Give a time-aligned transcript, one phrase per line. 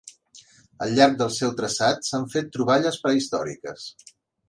[0.85, 3.91] Al llarg del seu traçat s'han fet troballes prehistòriques.